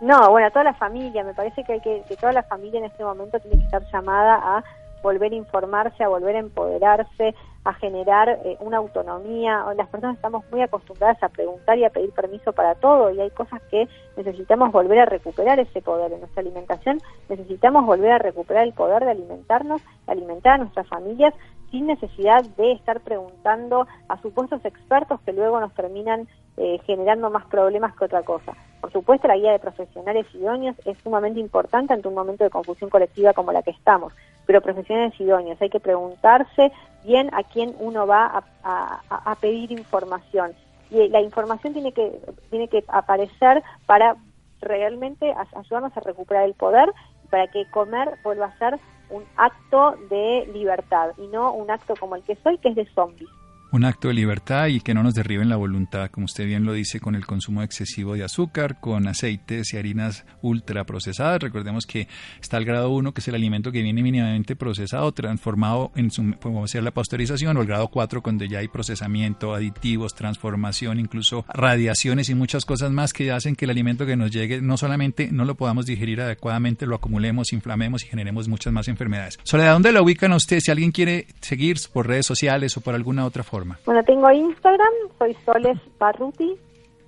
[0.00, 2.78] no, bueno, a toda la familia, me parece que, hay que, que toda la familia
[2.78, 4.64] en este momento tiene que estar llamada a
[5.02, 7.34] volver a informarse, a volver a empoderarse,
[7.64, 9.64] a generar eh, una autonomía.
[9.76, 13.30] Las personas estamos muy acostumbradas a preguntar y a pedir permiso para todo y hay
[13.30, 17.00] cosas que necesitamos volver a recuperar ese poder en nuestra alimentación.
[17.28, 21.34] Necesitamos volver a recuperar el poder de alimentarnos, de alimentar a nuestras familias
[21.70, 27.46] sin necesidad de estar preguntando a supuestos expertos que luego nos terminan eh, generando más
[27.46, 28.52] problemas que otra cosa.
[28.80, 32.90] Por supuesto, la guía de profesionales idóneos es sumamente importante ante un momento de confusión
[32.90, 34.12] colectiva como la que estamos,
[34.44, 36.72] pero profesionales idóneos, hay que preguntarse
[37.04, 40.52] bien a quién uno va a, pedir información.
[40.90, 44.16] Y la información tiene que, tiene que aparecer para
[44.60, 46.92] realmente ayudarnos a recuperar el poder,
[47.30, 48.78] para que comer vuelva a ser
[49.10, 52.86] un acto de libertad y no un acto como el que soy, que es de
[52.86, 53.30] zombies.
[53.72, 56.74] Un acto de libertad y que no nos derriben la voluntad, como usted bien lo
[56.74, 61.42] dice, con el consumo excesivo de azúcar, con aceites y harinas ultraprocesadas.
[61.42, 62.06] Recordemos que
[62.40, 66.32] está el grado 1, que es el alimento que viene mínimamente procesado, transformado en su,
[66.38, 71.44] podemos decir, la pasteurización, o el grado 4, donde ya hay procesamiento, aditivos, transformación, incluso
[71.52, 75.30] radiaciones y muchas cosas más que hacen que el alimento que nos llegue no solamente
[75.32, 79.38] no lo podamos digerir adecuadamente, lo acumulemos, inflamemos y generemos muchas más enfermedades.
[79.44, 83.24] Soledad, ¿dónde lo ubican usted si alguien quiere seguir por redes sociales o por alguna
[83.24, 83.61] otra forma?
[83.84, 86.56] Bueno, tengo Instagram, soy Soles Barruti,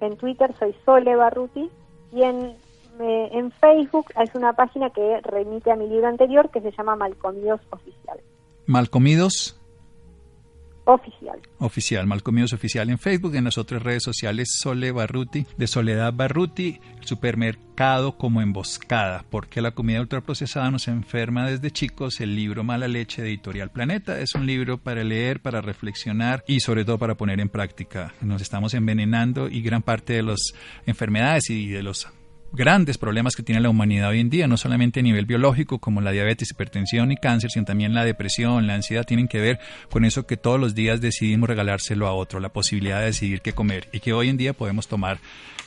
[0.01, 1.71] en Twitter soy Sole Barruti.
[2.12, 2.57] Y en,
[3.01, 7.61] en Facebook es una página que remite a mi libro anterior que se llama Malcomidos
[7.71, 8.21] Oficial.
[8.67, 9.61] Malcomidos
[10.87, 11.40] Oficial.
[11.59, 16.79] Oficial, Malcomidos Oficial en Facebook, en las otras redes sociales Sole Barruti, de Soledad Barruti,
[17.01, 23.23] supermercado como emboscada, porque la comida ultraprocesada nos enferma desde chicos, el libro Mala Leche
[23.23, 27.40] de Editorial Planeta es un libro para leer, para reflexionar y sobre todo para poner
[27.40, 28.12] en práctica.
[28.20, 30.53] Nos estamos envenenando y gran parte de las
[30.85, 32.09] enfermedades y de los
[32.55, 36.01] grandes problemas que tiene la humanidad hoy en día, no solamente a nivel biológico como
[36.01, 39.59] la diabetes, hipertensión y cáncer, sino también la depresión, la ansiedad, tienen que ver
[39.90, 43.53] con eso que todos los días decidimos regalárselo a otro, la posibilidad de decidir qué
[43.53, 45.19] comer y que hoy en día podemos tomar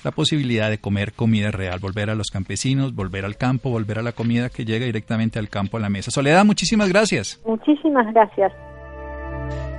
[0.03, 4.03] la posibilidad de comer comida real, volver a los campesinos, volver al campo, volver a
[4.03, 6.11] la comida que llega directamente al campo a la mesa.
[6.11, 7.41] Soledad, muchísimas gracias.
[7.45, 8.53] Muchísimas gracias.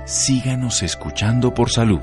[0.05, 1.99] Síganos escuchando por salud.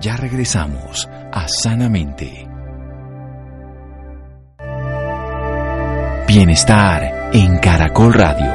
[0.00, 2.45] Ya regresamos a Sanamente.
[6.26, 8.52] Bienestar en Caracol Radio.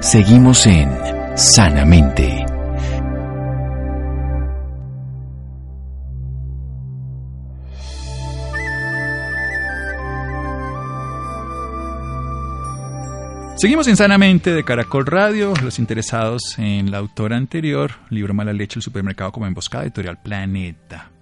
[0.00, 0.90] Seguimos en
[1.36, 2.44] Sanamente.
[13.54, 15.54] Seguimos en Sanamente de Caracol Radio.
[15.62, 21.13] Los interesados en la autora anterior, libro Mala Leche, el supermercado como emboscada, editorial Planeta.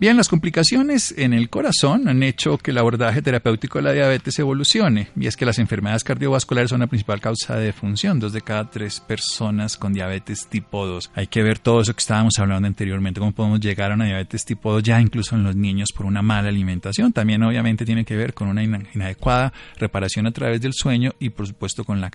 [0.00, 4.36] Bien, las complicaciones en el corazón han hecho que el abordaje terapéutico de la diabetes
[4.40, 8.18] evolucione, y es que las enfermedades cardiovasculares son la principal causa de defunción.
[8.18, 11.12] Dos de cada tres personas con diabetes tipo 2.
[11.14, 14.44] Hay que ver todo eso que estábamos hablando anteriormente, cómo podemos llegar a una diabetes
[14.44, 17.12] tipo 2 ya incluso en los niños por una mala alimentación.
[17.12, 21.46] También obviamente tiene que ver con una inadecuada reparación a través del sueño y por
[21.46, 22.10] supuesto con la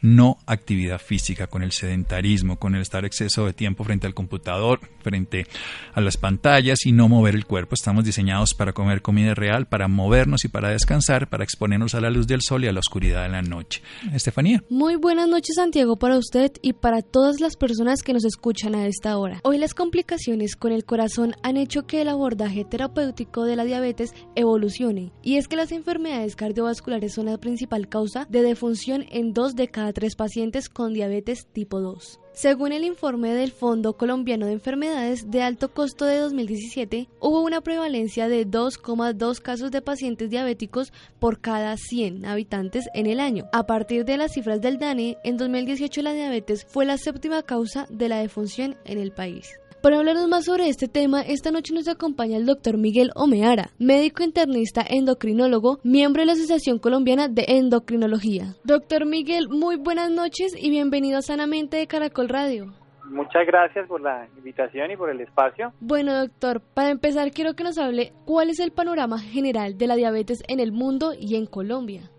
[0.00, 4.78] no actividad física, con el sedentarismo, con el estar exceso de tiempo frente al computador,
[5.02, 5.46] frente
[5.92, 7.74] a las pantallas y no mover el cuerpo.
[7.74, 12.10] Estamos diseñados para comer comida real, para movernos y para descansar, para exponernos a la
[12.10, 13.82] luz del sol y a la oscuridad de la noche.
[14.12, 14.62] Estefanía.
[14.68, 18.86] Muy buenas noches, Santiago, para usted y para todas las personas que nos escuchan a
[18.86, 19.40] esta hora.
[19.44, 24.14] Hoy las complicaciones con el corazón han hecho que el abordaje terapéutico de la diabetes
[24.34, 25.12] evolucione.
[25.22, 29.68] Y es que las enfermedades cardiovasculares son la principal causa de defunción en dos de
[29.68, 32.20] cada tres pacientes con diabetes tipo 2.
[32.36, 37.62] Según el informe del Fondo Colombiano de Enfermedades de Alto Costo de 2017, hubo una
[37.62, 43.46] prevalencia de 2,2 casos de pacientes diabéticos por cada 100 habitantes en el año.
[43.54, 47.86] A partir de las cifras del DANE, en 2018 la diabetes fue la séptima causa
[47.88, 49.58] de la defunción en el país.
[49.86, 54.24] Para hablarnos más sobre este tema, esta noche nos acompaña el doctor Miguel Omeara, médico
[54.24, 58.56] internista endocrinólogo, miembro de la Asociación Colombiana de Endocrinología.
[58.64, 62.64] Doctor Miguel, muy buenas noches y bienvenido a Sanamente de Caracol Radio.
[63.04, 65.72] Muchas gracias por la invitación y por el espacio.
[65.78, 69.94] Bueno, doctor, para empezar quiero que nos hable cuál es el panorama general de la
[69.94, 72.10] diabetes en el mundo y en Colombia.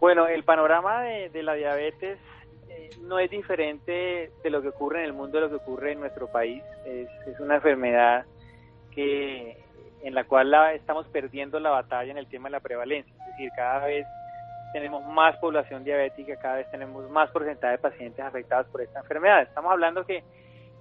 [0.00, 2.18] Bueno, el panorama de, de la diabetes
[3.02, 6.00] no es diferente de lo que ocurre en el mundo, de lo que ocurre en
[6.00, 6.62] nuestro país.
[6.84, 7.08] Es,
[7.40, 8.24] una enfermedad
[8.92, 9.58] que
[10.02, 13.12] en la cual la, estamos perdiendo la batalla en el tema de la prevalencia.
[13.12, 14.06] Es decir, cada vez
[14.72, 19.42] tenemos más población diabética, cada vez tenemos más porcentaje de pacientes afectados por esta enfermedad.
[19.42, 20.22] Estamos hablando que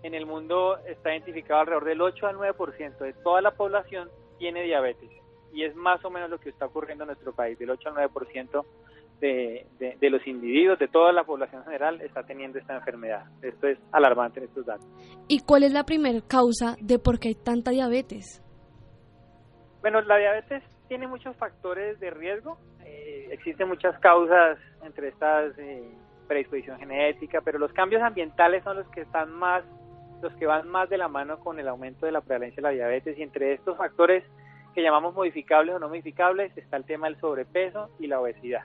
[0.03, 4.63] en el mundo está identificado alrededor del 8 al 9% de toda la población tiene
[4.63, 5.09] diabetes.
[5.51, 8.09] Y es más o menos lo que está ocurriendo en nuestro país, del 8 al
[8.09, 8.65] 9%
[9.19, 13.25] de, de, los individuos, de toda la población general, está teniendo esta enfermedad.
[13.41, 14.85] Esto es alarmante en estos datos.
[15.27, 18.41] ¿Y cuál es la primera causa de por qué hay tanta diabetes?
[19.81, 22.57] Bueno, la diabetes tiene muchos factores de riesgo.
[22.83, 25.89] Eh, existen muchas causas entre estas eh,
[26.27, 29.63] predisposición genética, pero los cambios ambientales son los que están más,
[30.21, 32.69] los que van más de la mano con el aumento de la prevalencia de la
[32.69, 34.23] diabetes y entre estos factores
[34.73, 38.63] que llamamos modificables o no modificables está el tema del sobrepeso y la obesidad.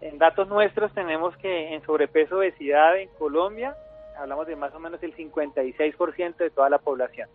[0.00, 3.76] En datos nuestros tenemos que en sobrepeso obesidad en Colombia
[4.16, 7.28] hablamos de más o menos el 56% de toda la población.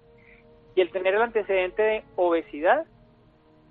[0.75, 2.85] Y el tener el antecedente de obesidad,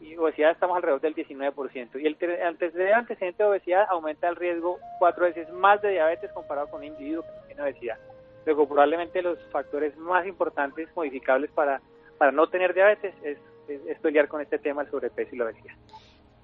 [0.00, 5.24] y obesidad estamos alrededor del 19%, y el antecedente de obesidad aumenta el riesgo cuatro
[5.24, 7.98] veces más de diabetes comparado con un individuo que no tiene obesidad.
[8.46, 11.80] Luego, probablemente los factores más importantes modificables para,
[12.18, 15.74] para no tener diabetes es, es, pelear con este tema del sobrepeso y la obesidad.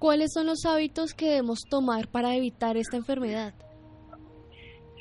[0.01, 3.53] ¿Cuáles son los hábitos que debemos tomar para evitar esta enfermedad?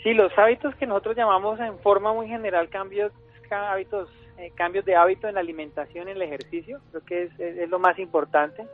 [0.03, 3.11] Sí, los hábitos que nosotros llamamos en forma muy general cambios,
[3.51, 7.71] hábitos, eh, cambios de hábito en la alimentación en el ejercicio, creo que es, es,
[7.71, 8.67] lo más importante.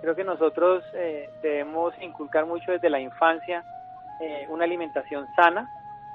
[0.00, 3.62] Creo que nosotros eh, debemos inculcar mucho desde la infancia
[4.22, 5.68] eh, una alimentación sana,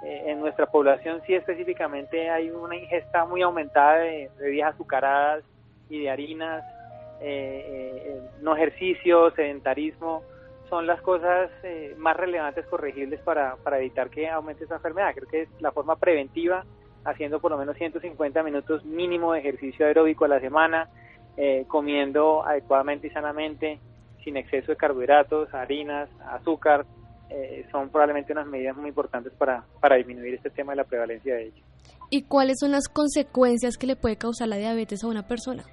[0.03, 5.43] eh, en nuestra población sí específicamente hay una ingesta muy aumentada de bebidas azucaradas
[5.89, 6.63] y de harinas,
[7.22, 10.24] eh, eh, no ejercicio, sedentarismo,
[10.70, 11.49] son las cosas
[11.97, 15.15] más relevantes corregibles para, para evitar que aumente esa enfermedad.
[15.15, 16.63] Creo que es la forma preventiva,
[17.05, 20.88] haciendo por lo menos 150 minutos mínimo de ejercicio aeróbico a la semana,
[21.67, 23.80] comiendo adecuadamente y sanamente,
[24.24, 26.86] sin exceso de carbohidratos, harinas, azúcar,
[27.30, 31.36] eh, son probablemente unas medidas muy importantes para, para disminuir este tema de la prevalencia
[31.36, 31.63] de ello.
[32.09, 35.63] ¿Y cuáles son las consecuencias que le puede causar la diabetes a una persona?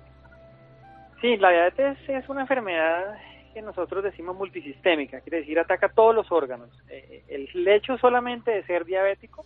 [1.27, 3.19] Sí, la diabetes es una enfermedad
[3.53, 6.71] que nosotros decimos multisistémica, quiere decir ataca todos los órganos.
[6.89, 9.45] Eh, el hecho solamente de ser diabético,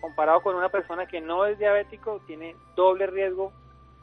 [0.00, 3.52] comparado con una persona que no es diabético, tiene doble riesgo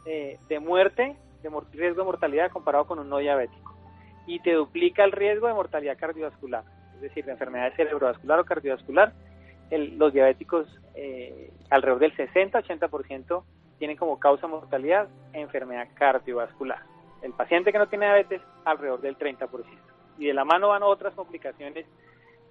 [0.05, 3.73] eh, de muerte, de riesgo de mortalidad comparado con un no diabético.
[4.25, 9.13] Y te duplica el riesgo de mortalidad cardiovascular es decir, la enfermedad cerebrovascular o cardiovascular,
[9.71, 13.43] los diabéticos eh, alrededor del 60-80%
[13.79, 16.96] tienen como causa mortalidad enfermedad cardiovascular.
[17.21, 19.65] El paciente que no tiene diabetes, alrededor del 30%.
[20.17, 21.85] Y de la mano van otras complicaciones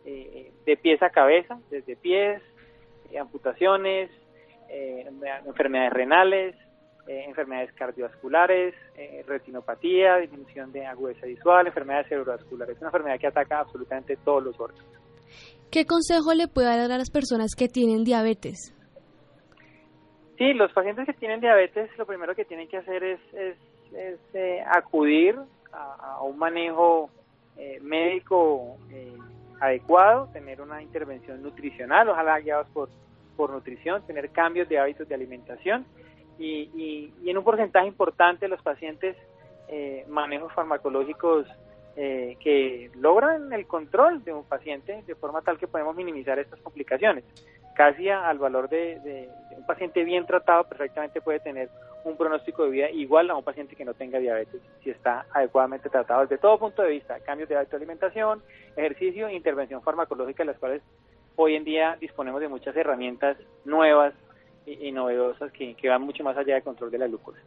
[0.05, 2.43] eh, de pies a cabeza, desde pies,
[3.11, 4.11] eh, amputaciones,
[5.47, 6.57] enfermedades renales,
[7.07, 8.75] enfermedades cardiovasculares,
[9.25, 12.75] retinopatía, disminución de agudeza visual, enfermedades cerebrovasculares.
[12.75, 14.91] Es una enfermedad que ataca absolutamente todos los órganos.
[15.71, 18.75] ¿Qué consejo le puede dar a las personas que tienen diabetes?
[20.39, 23.57] Sí, los pacientes que tienen diabetes lo primero que tienen que hacer es, es,
[23.93, 25.39] eh, acudir
[25.72, 27.11] a, un manejo
[27.57, 29.16] eh, médico eh,
[29.61, 32.89] adecuado, tener una intervención nutricional, ojalá guiados por,
[33.37, 35.87] por nutrición, tener cambios de hábitos de alimentación
[36.39, 39.16] y, y, en un porcentaje importante los pacientes
[39.68, 41.47] eh, manejos farmacológicos
[41.97, 46.61] eh, que logran el control de un paciente de forma tal que podemos minimizar estas
[46.61, 47.24] complicaciones.
[47.74, 51.70] Casi al valor de, un paciente bien tratado perfectamente puede tener
[52.07, 55.89] un pronóstico de vida igual a un paciente que no tenga diabetes si está adecuadamente
[55.89, 58.43] tratado desde todo punto de vista, cambios de hábito de alimentación,
[58.77, 60.83] ejercicio, intervención farmacológica, las cuales
[61.35, 64.15] hoy en día disponemos de muchas herramientas nuevas
[64.67, 67.39] y, novedosas que, que, van mucho más allá del control de la glucosa.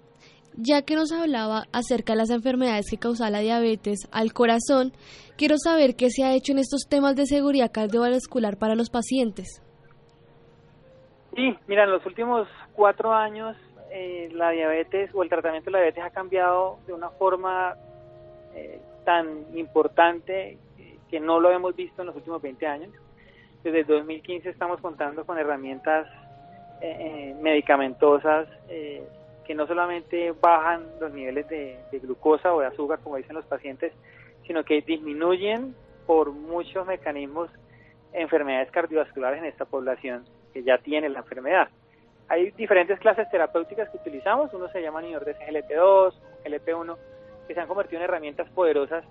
[0.56, 4.94] Ya que nos hablaba acerca de las enfermedades que causan la diabetes al corazón,
[5.38, 9.62] quiero saber qué se ha hecho en estos temas de seguridad cardiovascular para los pacientes.
[11.36, 13.56] Sí, mira, en los últimos cuatro años
[13.92, 17.76] eh, la diabetes o el tratamiento de la diabetes ha cambiado de una forma
[18.54, 20.58] eh, tan importante
[21.10, 22.92] que no lo hemos visto en los últimos 20 años.
[23.64, 26.08] Desde el 2015 estamos contando con herramientas
[26.82, 29.06] eh, medicamentosas eh,
[29.46, 33.92] que no solamente bajan los niveles de, glucosa o de azúcar, como dicen los pacientes,
[34.48, 35.76] sino que disminuyen
[36.06, 37.50] por muchos mecanismos
[38.14, 40.24] enfermedades cardiovasculares en esta población
[40.54, 41.68] que ya tiene la enfermedad.
[42.30, 46.14] Hay diferentes clases terapéuticas que utilizamos, uno se llama inhibidores GLP2,
[46.46, 46.98] GLP1,
[47.48, 49.04] que se han convertido en herramientas poderosas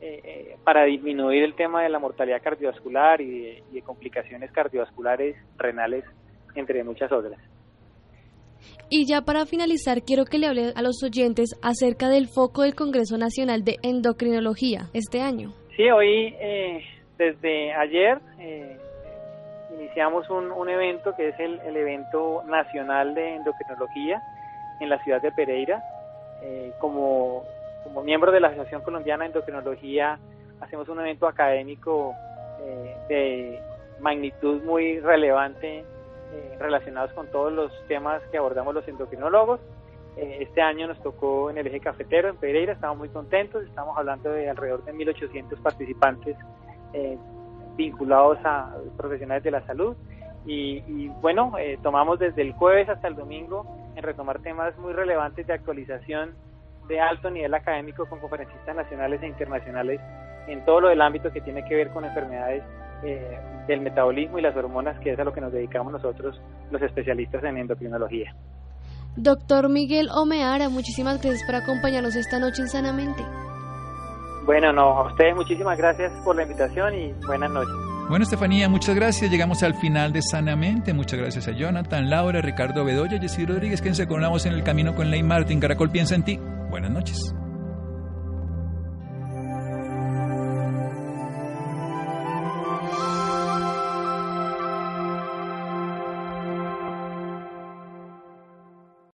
[0.00, 6.04] eh, eh, para disminuir el tema de la mortalidad cardiovascular y de complicaciones cardiovasculares renales
[6.54, 7.38] entre muchas otras.
[8.90, 12.74] Y ya para finalizar, quiero que le hable a los oyentes acerca del foco del
[12.74, 15.52] Congreso Nacional de Endocrinología este año.
[15.76, 16.84] Sí, hoy, eh,
[17.16, 18.76] desde ayer, eh,
[19.92, 24.22] iniciamos un, un, evento que es el, el, evento nacional de endocrinología
[24.80, 25.82] en la ciudad de Pereira.
[26.40, 27.44] Eh, como,
[27.84, 30.18] como miembro de la Asociación Colombiana de Endocrinología,
[30.62, 32.14] hacemos un evento académico
[33.08, 33.60] de
[34.00, 39.60] magnitud muy relevante eh, relacionados con todos los temas que abordamos los endocrinólogos.
[40.16, 43.98] Eh, este año nos tocó en el eje cafetero, en Pereira, estamos muy contentos, estamos
[43.98, 46.36] hablando de alrededor de 1.800 participantes
[46.94, 47.18] eh,
[47.76, 49.96] vinculados a profesionales de la salud.
[50.44, 51.52] Y, bueno,
[51.82, 53.64] tomamos desde el jueves hasta el domingo
[53.94, 56.30] en retomar temas muy relevantes de actualización
[56.88, 60.00] de alto nivel académico con conferencistas nacionales e internacionales
[60.48, 62.64] en todo lo del ámbito que tiene que ver con enfermedades
[63.04, 66.82] eh, del metabolismo y las hormonas, que es a lo que nos dedicamos nosotros, los
[66.82, 68.34] especialistas en endocrinología.
[69.16, 73.22] Doctor Miguel Omeara, muchísimas gracias por acompañarnos esta noche en Sanamente.
[74.44, 77.72] Bueno, no, a ustedes muchísimas gracias por la invitación y buenas noches.
[78.08, 79.30] Bueno, Estefanía, muchas gracias.
[79.30, 80.92] Llegamos al final de Sanamente.
[80.92, 84.94] Muchas gracias a Jonathan, Laura, Ricardo Bedoya, Jessy Rodríguez, quien se coronamos en el camino
[84.94, 85.60] con Ley Martin.
[85.60, 86.40] Caracol piensa en ti.
[86.68, 87.34] Buenas noches.